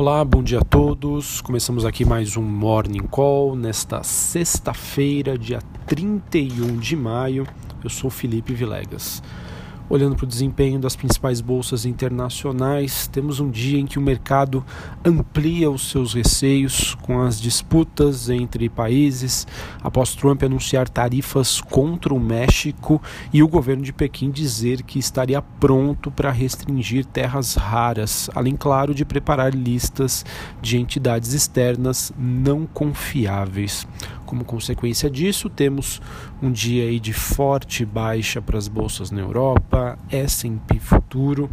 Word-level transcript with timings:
Olá, 0.00 0.24
bom 0.24 0.42
dia 0.42 0.60
a 0.60 0.64
todos. 0.64 1.42
Começamos 1.42 1.84
aqui 1.84 2.06
mais 2.06 2.34
um 2.34 2.42
Morning 2.42 3.06
Call 3.10 3.54
nesta 3.54 4.02
sexta-feira, 4.02 5.36
dia 5.36 5.58
31 5.86 6.78
de 6.78 6.96
maio. 6.96 7.46
Eu 7.84 7.90
sou 7.90 8.08
Felipe 8.08 8.54
Vilegas. 8.54 9.22
Olhando 9.90 10.14
para 10.14 10.24
o 10.24 10.28
desempenho 10.28 10.78
das 10.78 10.94
principais 10.94 11.40
bolsas 11.40 11.84
internacionais, 11.84 13.08
temos 13.08 13.40
um 13.40 13.50
dia 13.50 13.76
em 13.76 13.86
que 13.86 13.98
o 13.98 14.00
mercado 14.00 14.64
amplia 15.04 15.68
os 15.68 15.90
seus 15.90 16.14
receios 16.14 16.94
com 17.02 17.20
as 17.20 17.40
disputas 17.40 18.30
entre 18.30 18.68
países, 18.68 19.48
após 19.82 20.14
Trump 20.14 20.44
anunciar 20.44 20.88
tarifas 20.88 21.60
contra 21.60 22.14
o 22.14 22.20
México 22.20 23.02
e 23.32 23.42
o 23.42 23.48
governo 23.48 23.82
de 23.82 23.92
Pequim 23.92 24.30
dizer 24.30 24.84
que 24.84 25.00
estaria 25.00 25.42
pronto 25.42 26.08
para 26.08 26.30
restringir 26.30 27.04
terras 27.04 27.56
raras, 27.56 28.30
além, 28.32 28.54
claro, 28.54 28.94
de 28.94 29.04
preparar 29.04 29.52
listas 29.52 30.24
de 30.62 30.78
entidades 30.78 31.32
externas 31.32 32.12
não 32.16 32.64
confiáveis. 32.64 33.88
Como 34.30 34.44
consequência 34.44 35.10
disso, 35.10 35.50
temos 35.50 36.00
um 36.40 36.52
dia 36.52 36.84
aí 36.84 37.00
de 37.00 37.12
forte 37.12 37.84
baixa 37.84 38.40
para 38.40 38.56
as 38.56 38.68
bolsas 38.68 39.10
na 39.10 39.20
Europa, 39.20 39.98
S&P 40.08 40.78
futuro, 40.78 41.50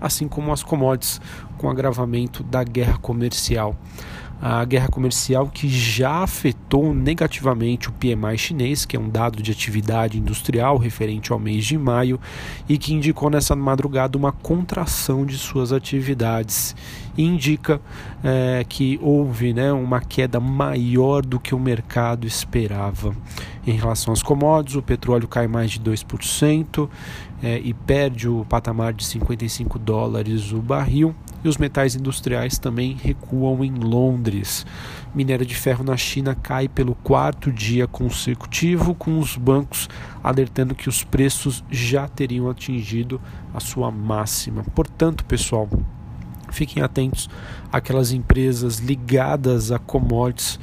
assim 0.00 0.26
como 0.26 0.52
as 0.52 0.60
commodities 0.60 1.20
com 1.56 1.70
agravamento 1.70 2.42
da 2.42 2.64
guerra 2.64 2.98
comercial 2.98 3.78
a 4.40 4.64
guerra 4.66 4.88
comercial 4.88 5.48
que 5.48 5.68
já 5.68 6.22
afetou 6.22 6.94
negativamente 6.94 7.88
o 7.88 7.92
PMI 7.92 8.36
chinês, 8.36 8.84
que 8.84 8.94
é 8.94 9.00
um 9.00 9.08
dado 9.08 9.42
de 9.42 9.50
atividade 9.50 10.18
industrial 10.18 10.76
referente 10.76 11.32
ao 11.32 11.38
mês 11.38 11.64
de 11.64 11.78
maio 11.78 12.20
e 12.68 12.76
que 12.76 12.92
indicou 12.92 13.30
nessa 13.30 13.56
madrugada 13.56 14.18
uma 14.18 14.32
contração 14.32 15.24
de 15.24 15.38
suas 15.38 15.72
atividades. 15.72 16.76
Indica 17.16 17.80
é, 18.22 18.64
que 18.68 18.98
houve 19.02 19.52
né, 19.52 19.72
uma 19.72 20.00
queda 20.00 20.38
maior 20.40 21.24
do 21.24 21.38
que 21.40 21.54
o 21.54 21.58
mercado 21.58 22.26
esperava. 22.26 23.14
Em 23.66 23.72
relação 23.72 24.12
às 24.12 24.22
commodities, 24.22 24.76
o 24.76 24.82
petróleo 24.82 25.26
cai 25.26 25.48
mais 25.48 25.72
de 25.72 25.80
2% 25.80 26.88
é, 27.42 27.58
e 27.58 27.74
perde 27.74 28.28
o 28.28 28.44
patamar 28.44 28.92
de 28.92 29.04
55 29.04 29.78
dólares 29.78 30.52
o 30.52 30.58
barril 30.58 31.14
e 31.44 31.48
os 31.48 31.58
metais 31.58 31.94
industriais 31.94 32.58
também 32.58 32.96
recuam 33.00 33.64
em 33.64 33.72
Londres. 33.72 34.66
Minério 35.14 35.46
de 35.46 35.54
ferro 35.54 35.84
na 35.84 35.96
China 35.96 36.34
cai 36.34 36.68
pelo 36.68 36.94
quarto 36.94 37.52
dia 37.52 37.86
consecutivo, 37.86 38.94
com 38.94 39.18
os 39.18 39.36
bancos 39.36 39.88
alertando 40.22 40.74
que 40.74 40.88
os 40.88 41.04
preços 41.04 41.62
já 41.70 42.08
teriam 42.08 42.50
atingido 42.50 43.20
a 43.54 43.60
sua 43.60 43.90
máxima. 43.90 44.64
Portanto, 44.74 45.24
pessoal, 45.24 45.68
fiquem 46.56 46.82
atentos 46.82 47.28
àquelas 47.70 48.10
empresas 48.12 48.78
ligadas 48.78 49.70
a 49.70 49.78
commodities, 49.78 50.58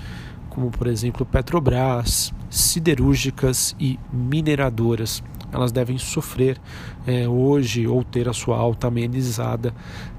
como 0.50 0.70
por 0.70 0.88
exemplo 0.88 1.26
Petrobras, 1.26 2.34
siderúrgicas 2.50 3.76
e 3.80 4.00
mineradoras 4.12 5.24
elas 5.54 5.72
devem 5.72 6.00
sofrer 6.00 6.60
é, 7.06 7.28
hoje 7.28 7.86
ou 7.86 8.04
ter 8.04 8.28
a 8.28 8.34
sua 8.34 8.58
alta 8.58 8.88
amenizada, 8.88 9.74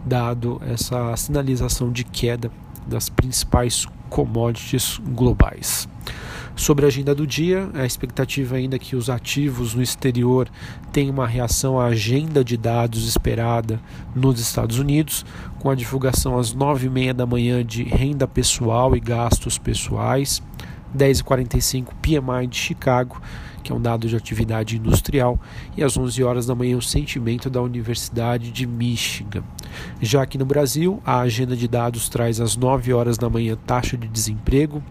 dado 0.06 0.62
essa 0.64 1.14
sinalização 1.16 1.90
de 1.90 2.04
queda 2.04 2.52
das 2.86 3.08
principais 3.08 3.86
commodities 4.08 5.00
globais. 5.04 5.88
Sobre 6.56 6.84
a 6.84 6.88
agenda 6.88 7.14
do 7.14 7.26
dia, 7.26 7.68
a 7.74 7.84
expectativa 7.84 8.56
ainda 8.56 8.76
é 8.76 8.78
que 8.78 8.94
os 8.94 9.10
ativos 9.10 9.74
no 9.74 9.82
exterior 9.82 10.48
tenham 10.92 11.12
uma 11.12 11.26
reação 11.26 11.78
à 11.78 11.86
agenda 11.86 12.44
de 12.44 12.56
dados 12.56 13.08
esperada 13.08 13.80
nos 14.14 14.38
Estados 14.38 14.78
Unidos, 14.78 15.26
com 15.58 15.68
a 15.68 15.74
divulgação 15.74 16.38
às 16.38 16.54
9h30 16.54 17.12
da 17.12 17.26
manhã 17.26 17.64
de 17.64 17.82
renda 17.82 18.26
pessoal 18.28 18.96
e 18.96 19.00
gastos 19.00 19.58
pessoais, 19.58 20.40
10h45 20.96 21.88
PMI 22.00 22.46
de 22.46 22.56
Chicago 22.56 23.20
que 23.64 23.72
é 23.72 23.74
um 23.74 23.80
dado 23.80 24.06
de 24.06 24.14
atividade 24.14 24.76
industrial, 24.76 25.40
e 25.74 25.82
às 25.82 25.96
11 25.96 26.22
horas 26.22 26.46
da 26.46 26.54
manhã 26.54 26.76
o 26.76 26.82
sentimento 26.82 27.48
da 27.48 27.62
Universidade 27.62 28.52
de 28.52 28.66
Michigan. 28.66 29.42
Já 30.00 30.22
aqui 30.22 30.36
no 30.36 30.44
Brasil, 30.44 31.02
a 31.04 31.20
agenda 31.20 31.56
de 31.56 31.66
dados 31.66 32.10
traz 32.10 32.40
às 32.40 32.56
9 32.56 32.92
horas 32.92 33.16
da 33.16 33.30
manhã 33.30 33.56
taxa 33.66 33.96
de 33.96 34.06
desemprego, 34.06 34.82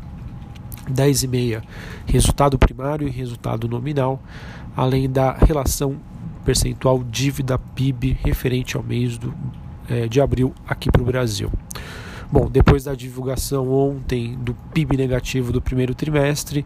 10 0.90 1.24
e 1.24 1.28
meia 1.28 1.64
resultado 2.06 2.58
primário 2.58 3.08
e 3.08 3.12
resultado 3.12 3.68
nominal, 3.68 4.22
além 4.76 5.10
da 5.10 5.34
relação 5.34 5.98
percentual 6.44 7.04
dívida 7.04 7.58
PIB 7.58 8.18
referente 8.22 8.76
ao 8.76 8.84
mês 8.84 9.18
do, 9.18 9.34
é, 9.90 10.08
de 10.08 10.20
abril 10.20 10.54
aqui 10.68 10.92
para 10.92 11.02
o 11.02 11.06
Brasil. 11.06 11.52
Bom, 12.32 12.50
depois 12.50 12.86
da 12.86 12.96
divulgação 12.96 13.72
ontem 13.72 14.36
do 14.36 14.56
PIB 14.74 14.98
negativo 14.98 15.52
do 15.52 15.62
primeiro 15.62 15.94
trimestre, 15.94 16.66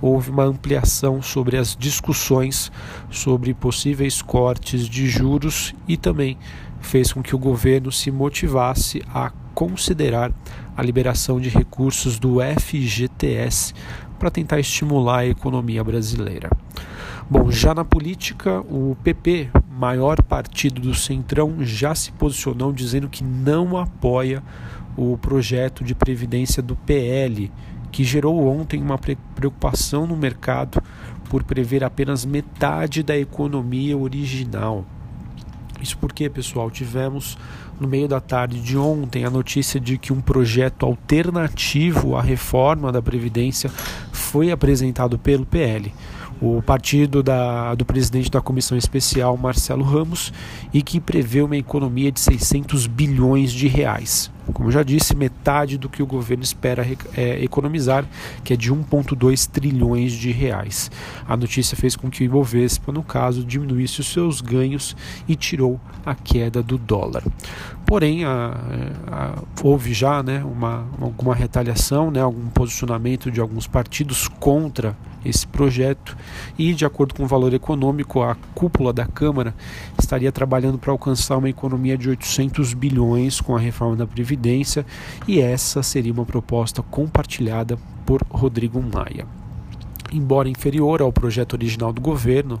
houve 0.00 0.30
uma 0.30 0.44
ampliação 0.44 1.22
sobre 1.22 1.56
as 1.56 1.74
discussões 1.74 2.70
sobre 3.10 3.54
possíveis 3.54 4.20
cortes 4.20 4.86
de 4.86 5.08
juros 5.08 5.74
e 5.88 5.96
também 5.96 6.36
fez 6.80 7.14
com 7.14 7.22
que 7.22 7.34
o 7.34 7.38
governo 7.38 7.90
se 7.90 8.10
motivasse 8.10 9.02
a 9.08 9.32
considerar 9.56 10.30
a 10.76 10.82
liberação 10.82 11.40
de 11.40 11.48
recursos 11.48 12.18
do 12.18 12.40
FGTS 12.42 13.72
para 14.18 14.30
tentar 14.30 14.60
estimular 14.60 15.20
a 15.20 15.26
economia 15.26 15.82
brasileira. 15.82 16.50
Bom, 17.28 17.50
já 17.50 17.74
na 17.74 17.82
política, 17.82 18.60
o 18.60 18.94
PP, 19.02 19.48
maior 19.70 20.22
partido 20.22 20.82
do 20.82 20.94
Centrão, 20.94 21.64
já 21.64 21.94
se 21.94 22.12
posicionou 22.12 22.70
dizendo 22.70 23.08
que 23.08 23.24
não 23.24 23.78
apoia 23.78 24.42
o 24.94 25.16
projeto 25.16 25.82
de 25.82 25.94
previdência 25.94 26.62
do 26.62 26.76
PL, 26.76 27.50
que 27.90 28.04
gerou 28.04 28.46
ontem 28.46 28.82
uma 28.82 28.98
preocupação 28.98 30.06
no 30.06 30.18
mercado 30.18 30.82
por 31.30 31.42
prever 31.42 31.82
apenas 31.82 32.26
metade 32.26 33.02
da 33.02 33.16
economia 33.16 33.96
original. 33.96 34.84
Isso 35.80 35.96
porque, 35.98 36.28
pessoal, 36.28 36.70
tivemos 36.70 37.38
no 37.80 37.86
meio 37.86 38.08
da 38.08 38.20
tarde 38.20 38.60
de 38.60 38.76
ontem 38.76 39.24
a 39.24 39.30
notícia 39.30 39.78
de 39.78 39.98
que 39.98 40.12
um 40.12 40.20
projeto 40.20 40.86
alternativo 40.86 42.16
à 42.16 42.22
reforma 42.22 42.90
da 42.90 43.02
Previdência 43.02 43.70
foi 44.12 44.50
apresentado 44.50 45.18
pelo 45.18 45.44
PL 45.44 45.92
o 46.40 46.60
partido 46.60 47.22
da, 47.22 47.74
do 47.74 47.84
presidente 47.84 48.30
da 48.30 48.40
comissão 48.40 48.76
especial, 48.76 49.36
Marcelo 49.36 49.82
Ramos, 49.82 50.32
e 50.72 50.82
que 50.82 51.00
prevê 51.00 51.40
uma 51.40 51.56
economia 51.56 52.12
de 52.12 52.20
600 52.20 52.86
bilhões 52.86 53.52
de 53.52 53.66
reais. 53.66 54.30
Como 54.52 54.70
já 54.70 54.82
disse, 54.82 55.14
metade 55.14 55.76
do 55.76 55.88
que 55.88 56.02
o 56.02 56.06
governo 56.06 56.42
espera 56.42 56.86
é, 57.14 57.42
economizar, 57.42 58.04
que 58.44 58.52
é 58.52 58.56
de 58.56 58.72
1,2 58.72 59.48
trilhões 59.48 60.12
de 60.12 60.30
reais. 60.30 60.90
A 61.26 61.36
notícia 61.36 61.76
fez 61.76 61.96
com 61.96 62.10
que 62.10 62.22
o 62.22 62.24
Ibovespa, 62.24 62.92
no 62.92 63.02
caso, 63.02 63.44
diminuísse 63.44 64.00
os 64.00 64.06
seus 64.12 64.40
ganhos 64.40 64.96
e 65.26 65.34
tirou 65.34 65.80
a 66.04 66.14
queda 66.14 66.62
do 66.62 66.78
dólar. 66.78 67.22
Porém, 67.84 68.24
a, 68.24 68.56
a, 69.06 69.42
houve 69.62 69.92
já 69.92 70.22
né, 70.22 70.42
uma, 70.44 70.86
alguma 71.00 71.34
retaliação, 71.34 72.10
né, 72.10 72.20
algum 72.20 72.46
posicionamento 72.48 73.30
de 73.30 73.40
alguns 73.40 73.66
partidos 73.66 74.28
contra 74.28 74.96
esse 75.24 75.46
projeto 75.46 76.16
e, 76.58 76.72
de 76.72 76.84
acordo 76.84 77.14
com 77.14 77.24
o 77.24 77.26
valor 77.26 77.52
econômico, 77.52 78.22
a 78.22 78.36
cúpula 78.54 78.92
da 78.92 79.06
Câmara 79.06 79.54
estaria 79.98 80.30
trabalhando 80.30 80.78
para 80.78 80.92
alcançar 80.92 81.36
uma 81.36 81.48
economia 81.48 81.98
de 81.98 82.08
800 82.08 82.74
bilhões 82.74 83.40
com 83.40 83.56
a 83.56 83.58
reforma 83.58 83.96
da 83.96 84.06
Previdência 84.06 84.35
e 85.26 85.40
essa 85.40 85.82
seria 85.82 86.12
uma 86.12 86.24
proposta 86.24 86.82
compartilhada 86.82 87.78
por 88.04 88.22
Rodrigo 88.30 88.80
Maia. 88.80 89.26
Embora 90.12 90.48
inferior 90.48 91.02
ao 91.02 91.12
projeto 91.12 91.54
original 91.54 91.92
do 91.92 92.00
governo, 92.00 92.60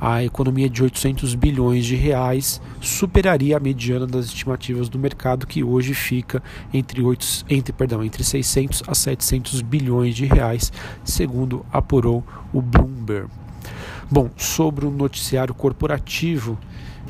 a 0.00 0.24
economia 0.24 0.68
de 0.68 0.82
800 0.82 1.34
bilhões 1.34 1.84
de 1.86 1.94
reais 1.94 2.60
superaria 2.80 3.56
a 3.56 3.60
mediana 3.60 4.06
das 4.06 4.26
estimativas 4.26 4.88
do 4.88 4.98
mercado, 4.98 5.46
que 5.46 5.62
hoje 5.62 5.94
fica 5.94 6.42
entre, 6.72 7.02
8, 7.02 7.44
entre, 7.48 7.72
perdão, 7.72 8.02
entre 8.02 8.24
600 8.24 8.82
a 8.88 8.94
700 8.94 9.60
bilhões 9.60 10.16
de 10.16 10.26
reais, 10.26 10.72
segundo 11.04 11.64
apurou 11.72 12.24
o 12.52 12.60
Bloomberg. 12.60 13.28
Bom, 14.12 14.28
sobre 14.36 14.84
o 14.84 14.90
noticiário 14.90 15.54
corporativo, 15.54 16.58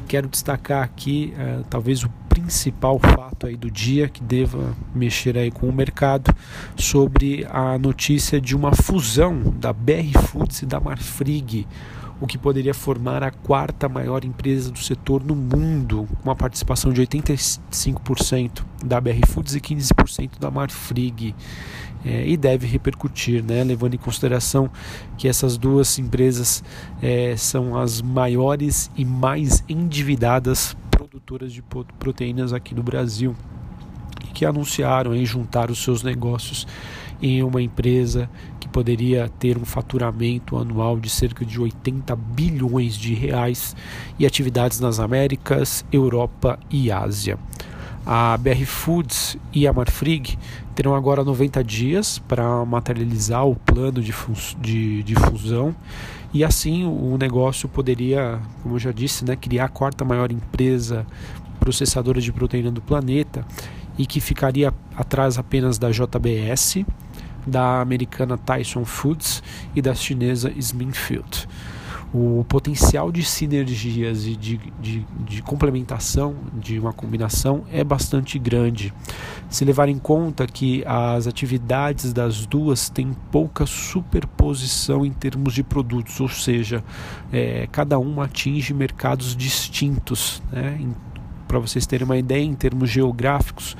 quero 0.06 0.28
destacar 0.28 0.82
aqui 0.82 1.32
eh, 1.38 1.60
talvez 1.70 2.04
o 2.04 2.10
principal 2.28 2.98
fato 2.98 3.46
aí 3.46 3.56
do 3.56 3.70
dia 3.70 4.06
que 4.06 4.22
deva 4.22 4.76
mexer 4.94 5.38
aí 5.38 5.50
com 5.50 5.66
o 5.66 5.72
mercado 5.72 6.30
sobre 6.76 7.46
a 7.50 7.78
notícia 7.78 8.38
de 8.38 8.54
uma 8.54 8.74
fusão 8.74 9.40
da 9.58 9.72
BR 9.72 10.12
Foods 10.26 10.60
e 10.60 10.66
da 10.66 10.78
Marfrig 10.78 11.66
o 12.20 12.26
que 12.26 12.36
poderia 12.36 12.74
formar 12.74 13.22
a 13.22 13.30
quarta 13.30 13.88
maior 13.88 14.22
empresa 14.22 14.70
do 14.70 14.78
setor 14.78 15.24
no 15.24 15.34
mundo, 15.34 16.06
com 16.18 16.28
uma 16.28 16.36
participação 16.36 16.92
de 16.92 17.00
85% 17.00 18.69
da 18.84 19.00
BR 19.00 19.26
Foods 19.26 19.54
e 19.54 19.60
15% 19.60 20.38
da 20.38 20.50
Marfrig. 20.50 21.34
É, 22.02 22.26
e 22.26 22.34
deve 22.34 22.66
repercutir, 22.66 23.44
né, 23.44 23.62
levando 23.62 23.92
em 23.92 23.98
consideração 23.98 24.70
que 25.18 25.28
essas 25.28 25.58
duas 25.58 25.98
empresas 25.98 26.64
é, 27.02 27.36
são 27.36 27.78
as 27.78 28.00
maiores 28.00 28.90
e 28.96 29.04
mais 29.04 29.62
endividadas 29.68 30.74
produtoras 30.90 31.52
de 31.52 31.62
proteínas 31.98 32.54
aqui 32.54 32.74
no 32.74 32.82
Brasil 32.82 33.36
que 34.32 34.46
anunciaram 34.46 35.14
em 35.14 35.26
juntar 35.26 35.70
os 35.70 35.82
seus 35.82 36.02
negócios 36.02 36.66
em 37.20 37.42
uma 37.42 37.60
empresa 37.60 38.30
que 38.58 38.68
poderia 38.68 39.28
ter 39.28 39.58
um 39.58 39.64
faturamento 39.64 40.56
anual 40.56 40.98
de 40.98 41.10
cerca 41.10 41.44
de 41.44 41.60
80 41.60 42.16
bilhões 42.16 42.96
de 42.96 43.12
reais 43.12 43.76
e 44.18 44.24
atividades 44.24 44.80
nas 44.80 44.98
Américas, 44.98 45.84
Europa 45.92 46.58
e 46.70 46.90
Ásia. 46.90 47.38
A 48.04 48.36
BR 48.38 48.64
Foods 48.64 49.36
e 49.52 49.66
a 49.66 49.72
Marfrig 49.72 50.38
terão 50.74 50.94
agora 50.94 51.22
90 51.22 51.62
dias 51.62 52.18
para 52.18 52.64
materializar 52.64 53.46
o 53.46 53.54
plano 53.54 54.02
de, 54.02 54.12
de, 54.60 55.02
de, 55.02 55.14
fusão. 55.14 55.74
E 56.32 56.42
assim 56.42 56.84
o 56.84 57.16
negócio 57.18 57.68
poderia, 57.68 58.40
como 58.62 58.76
eu 58.76 58.78
já 58.78 58.90
disse, 58.90 59.24
né, 59.24 59.36
criar 59.36 59.66
a 59.66 59.68
quarta 59.68 60.04
maior 60.04 60.32
empresa 60.32 61.06
processadora 61.58 62.20
de 62.20 62.32
proteína 62.32 62.70
do 62.70 62.80
planeta 62.80 63.44
e 63.98 64.06
que 64.06 64.20
ficaria 64.20 64.72
atrás 64.96 65.38
apenas 65.38 65.78
da 65.78 65.90
JBS, 65.90 66.84
da 67.46 67.82
americana 67.82 68.38
Tyson 68.38 68.84
Foods 68.84 69.42
e 69.74 69.82
da 69.82 69.94
chinesa 69.94 70.50
Smithfield 70.56 71.46
o 72.12 72.44
potencial 72.48 73.12
de 73.12 73.22
sinergias 73.22 74.26
e 74.26 74.34
de, 74.34 74.56
de, 74.80 75.06
de, 75.24 75.42
complementação 75.42 76.34
de 76.52 76.78
uma 76.78 76.92
combinação 76.92 77.64
é 77.70 77.84
bastante 77.84 78.38
grande. 78.38 78.92
Se 79.48 79.64
levar 79.64 79.88
em 79.88 79.98
conta 79.98 80.46
que 80.46 80.82
as 80.86 81.28
atividades 81.28 82.12
das 82.12 82.46
duas 82.46 82.88
têm 82.88 83.12
pouca 83.30 83.64
superposição 83.64 85.06
em 85.06 85.12
termos 85.12 85.54
de 85.54 85.62
produtos, 85.62 86.20
ou 86.20 86.28
seja, 86.28 86.82
é, 87.32 87.68
cada 87.70 87.98
uma 87.98 88.24
atinge 88.24 88.74
mercados 88.74 89.36
distintos. 89.36 90.42
Né? 90.50 90.80
Para 91.46 91.60
vocês 91.60 91.86
terem 91.86 92.04
uma 92.04 92.16
ideia, 92.16 92.42
em 92.42 92.54
termos 92.54 92.90
geográficos, 92.90 93.76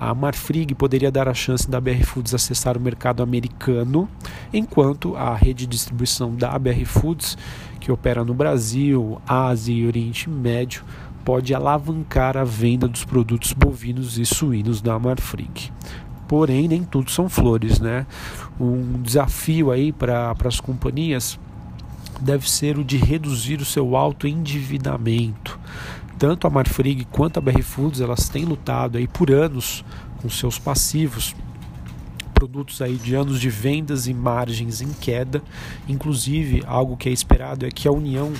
a 0.00 0.14
Marfrig 0.14 0.74
poderia 0.74 1.12
dar 1.12 1.28
a 1.28 1.34
chance 1.34 1.68
da 1.68 1.78
BR 1.78 2.02
Foods 2.04 2.34
acessar 2.34 2.74
o 2.74 2.80
mercado 2.80 3.22
americano, 3.22 4.08
enquanto 4.50 5.14
a 5.14 5.34
rede 5.34 5.66
de 5.66 5.76
distribuição 5.76 6.34
da 6.34 6.58
BR 6.58 6.86
Foods, 6.86 7.36
que 7.78 7.92
opera 7.92 8.24
no 8.24 8.32
Brasil, 8.32 9.20
Ásia 9.28 9.74
e 9.74 9.86
Oriente 9.86 10.30
Médio, 10.30 10.82
pode 11.22 11.54
alavancar 11.54 12.38
a 12.38 12.44
venda 12.44 12.88
dos 12.88 13.04
produtos 13.04 13.52
bovinos 13.52 14.18
e 14.18 14.24
suínos 14.24 14.80
da 14.80 14.98
Marfrig. 14.98 15.70
Porém, 16.26 16.66
nem 16.66 16.82
tudo 16.82 17.10
são 17.10 17.28
flores, 17.28 17.78
né? 17.78 18.06
Um 18.58 19.02
desafio 19.02 19.70
aí 19.70 19.92
para 19.92 20.34
as 20.44 20.60
companhias 20.60 21.38
deve 22.18 22.50
ser 22.50 22.78
o 22.78 22.84
de 22.84 22.96
reduzir 22.96 23.60
o 23.60 23.66
seu 23.66 23.96
alto 23.96 24.26
endividamento 24.26 25.58
tanto 26.20 26.46
a 26.46 26.50
Marfrig 26.50 27.06
quanto 27.06 27.38
a 27.38 27.40
BR 27.40 27.62
Foods 27.62 28.02
elas 28.02 28.28
têm 28.28 28.44
lutado 28.44 28.98
aí 28.98 29.08
por 29.08 29.30
anos 29.30 29.82
com 30.20 30.28
seus 30.28 30.58
passivos 30.58 31.34
produtos 32.34 32.82
aí 32.82 32.96
de 32.96 33.14
anos 33.14 33.40
de 33.40 33.48
vendas 33.48 34.06
e 34.06 34.12
margens 34.12 34.82
em 34.82 34.92
queda 34.92 35.42
inclusive 35.88 36.62
algo 36.66 36.94
que 36.94 37.08
é 37.08 37.12
esperado 37.12 37.64
é 37.64 37.70
que 37.70 37.88
a 37.88 37.90
união 37.90 38.34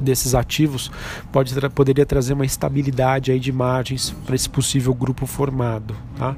desses 0.00 0.36
ativos 0.36 0.88
pode 1.32 1.52
tra 1.52 1.68
poderia 1.68 2.06
trazer 2.06 2.34
uma 2.34 2.46
estabilidade 2.46 3.32
aí 3.32 3.40
de 3.40 3.50
margens 3.50 4.14
para 4.24 4.36
esse 4.36 4.48
possível 4.48 4.94
grupo 4.94 5.26
formado 5.26 5.96
tá? 6.16 6.36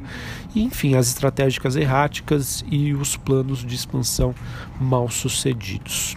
e 0.55 0.63
enfim 0.63 0.95
as 0.95 1.09
estratégicas 1.09 1.77
erráticas 1.77 2.65
e 2.71 2.95
os 2.95 3.15
planos 3.15 3.59
de 3.59 3.75
expansão 3.75 4.35
mal 4.81 5.11
sucedidos 5.11 6.17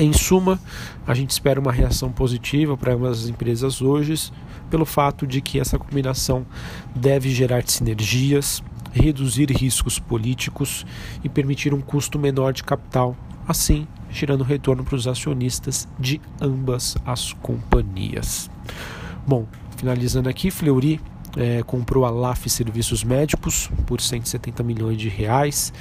em 0.00 0.12
suma, 0.12 0.58
a 1.06 1.14
gente 1.14 1.30
espera 1.30 1.60
uma 1.60 1.72
reação 1.72 2.10
positiva 2.10 2.76
para 2.76 2.94
as 3.08 3.28
empresas 3.28 3.82
hoje, 3.82 4.32
pelo 4.70 4.84
fato 4.84 5.26
de 5.26 5.40
que 5.40 5.60
essa 5.60 5.78
combinação 5.78 6.46
deve 6.94 7.30
gerar 7.30 7.62
sinergias, 7.66 8.62
reduzir 8.92 9.50
riscos 9.50 9.98
políticos 9.98 10.86
e 11.22 11.28
permitir 11.28 11.74
um 11.74 11.80
custo 11.80 12.18
menor 12.18 12.52
de 12.52 12.64
capital, 12.64 13.16
assim 13.46 13.86
gerando 14.10 14.42
retorno 14.42 14.84
para 14.84 14.96
os 14.96 15.06
acionistas 15.06 15.86
de 15.98 16.20
ambas 16.40 16.96
as 17.04 17.32
companhias. 17.34 18.50
Bom, 19.26 19.46
finalizando 19.76 20.28
aqui, 20.28 20.50
Fleury 20.50 21.00
é, 21.36 21.62
comprou 21.62 22.04
a 22.04 22.10
LAF 22.10 22.48
Serviços 22.48 23.04
Médicos 23.04 23.70
por 23.86 24.00
170 24.00 24.62
milhões 24.62 24.98
de 24.98 25.08
reais. 25.08 25.72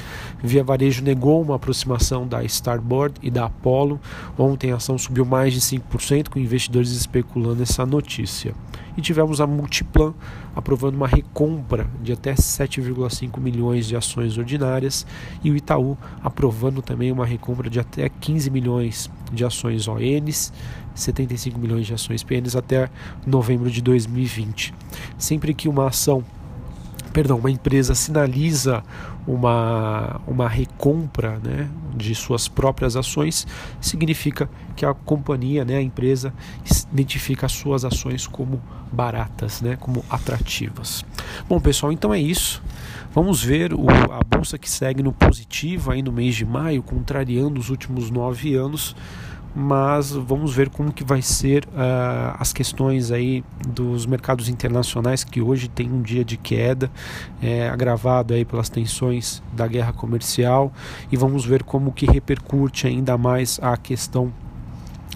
Via 0.43 0.63
Varejo 0.63 1.03
negou 1.03 1.41
uma 1.41 1.55
aproximação 1.55 2.27
da 2.27 2.43
Starboard 2.43 3.15
e 3.21 3.29
da 3.29 3.45
Apollo. 3.45 3.99
Ontem 4.37 4.71
a 4.71 4.75
ação 4.75 4.97
subiu 4.97 5.25
mais 5.25 5.53
de 5.53 5.61
5%, 5.61 6.29
com 6.29 6.39
investidores 6.39 6.91
especulando 6.91 7.63
essa 7.63 7.85
notícia. 7.85 8.53
E 8.97 9.01
tivemos 9.01 9.39
a 9.39 9.47
Multiplan 9.47 10.13
aprovando 10.55 10.95
uma 10.95 11.07
recompra 11.07 11.89
de 12.01 12.11
até 12.11 12.33
7,5 12.33 13.39
milhões 13.39 13.87
de 13.87 13.95
ações 13.95 14.37
ordinárias 14.37 15.05
e 15.43 15.51
o 15.51 15.55
Itaú 15.55 15.97
aprovando 16.23 16.81
também 16.81 17.11
uma 17.11 17.25
recompra 17.25 17.69
de 17.69 17.79
até 17.79 18.09
15 18.09 18.49
milhões 18.49 19.09
de 19.31 19.45
ações 19.45 19.87
ONs, 19.87 20.51
75 20.95 21.59
milhões 21.59 21.87
de 21.87 21.93
ações 21.93 22.23
PNs 22.23 22.55
até 22.55 22.89
novembro 23.25 23.69
de 23.69 23.81
2020. 23.81 24.73
Sempre 25.17 25.53
que 25.53 25.69
uma 25.69 25.87
ação 25.87 26.23
perdão, 27.19 27.37
uma 27.37 27.51
empresa 27.51 27.93
sinaliza 27.93 28.81
uma, 29.27 30.21
uma 30.25 30.47
recompra 30.47 31.37
né, 31.43 31.69
de 31.93 32.15
suas 32.15 32.47
próprias 32.47 32.95
ações, 32.95 33.45
significa 33.81 34.49
que 34.73 34.85
a 34.85 34.93
companhia, 34.93 35.65
né, 35.65 35.75
a 35.75 35.81
empresa, 35.81 36.33
identifica 36.93 37.45
as 37.45 37.51
suas 37.51 37.83
ações 37.83 38.25
como 38.25 38.61
baratas, 38.89 39.59
né, 39.59 39.75
como 39.77 40.01
atrativas. 40.09 41.03
Bom, 41.49 41.59
pessoal, 41.59 41.91
então 41.91 42.13
é 42.13 42.19
isso. 42.21 42.63
Vamos 43.13 43.43
ver 43.43 43.73
o, 43.73 43.89
a 43.89 44.23
bolsa 44.23 44.57
que 44.57 44.69
segue 44.69 45.03
no 45.03 45.11
positivo 45.11 45.91
aí 45.91 46.01
no 46.01 46.13
mês 46.13 46.35
de 46.35 46.45
maio, 46.45 46.81
contrariando 46.81 47.59
os 47.59 47.69
últimos 47.69 48.09
nove 48.09 48.55
anos 48.55 48.95
mas 49.55 50.11
vamos 50.11 50.53
ver 50.53 50.69
como 50.69 50.91
que 50.93 51.03
vai 51.03 51.21
ser 51.21 51.65
uh, 51.65 52.35
as 52.39 52.53
questões 52.53 53.11
aí 53.11 53.43
dos 53.67 54.05
mercados 54.05 54.47
internacionais 54.47 55.23
que 55.23 55.41
hoje 55.41 55.67
tem 55.67 55.91
um 55.91 56.01
dia 56.01 56.23
de 56.23 56.37
queda 56.37 56.91
é, 57.41 57.67
agravado 57.69 58.33
aí 58.33 58.45
pelas 58.45 58.69
tensões 58.69 59.41
da 59.51 59.67
guerra 59.67 59.91
comercial 59.91 60.71
e 61.11 61.17
vamos 61.17 61.45
ver 61.45 61.63
como 61.63 61.91
que 61.91 62.05
repercute 62.05 62.87
ainda 62.87 63.17
mais 63.17 63.59
a 63.61 63.75
questão 63.75 64.31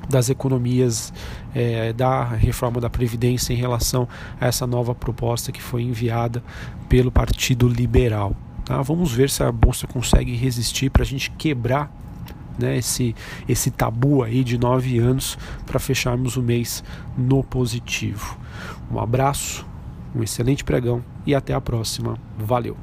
das 0.10 0.30
economias 0.30 1.14
é, 1.56 1.94
da 1.94 2.24
reforma 2.24 2.82
da 2.82 2.90
Previdência 2.90 3.54
em 3.54 3.56
relação 3.56 4.08
a 4.40 4.48
essa 4.48 4.68
nova 4.68 4.94
proposta 4.94 5.52
que 5.52 5.62
foi 5.62 5.84
enviada 5.84 6.44
pelo 6.90 7.12
Partido 7.12 7.68
Liberal. 7.68 8.36
Tá? 8.66 8.82
Vamos 8.82 9.12
ver 9.12 9.30
se 9.30 9.44
a 9.44 9.52
Bolsa 9.52 9.88
consegue 9.88 10.36
resistir 10.36 10.90
para 10.90 11.04
a 11.04 11.06
gente 11.06 11.32
quebrar 11.32 11.92
né, 12.58 12.78
esse, 12.78 13.16
esse 13.48 13.72
tabu 13.72 14.24
aí 14.24 14.44
de 14.44 14.58
nove 14.58 15.00
anos 15.00 15.38
para 15.66 15.80
fecharmos 15.80 16.38
o 16.38 16.42
mês 16.42 16.84
no 17.18 17.44
positivo. 17.44 18.38
Um 18.92 19.00
abraço, 19.00 19.66
um 20.16 20.22
excelente 20.22 20.64
pregão 20.64 21.04
e 21.26 21.34
até 21.34 21.54
a 21.54 21.62
próxima. 21.62 22.18
Valeu! 22.38 22.78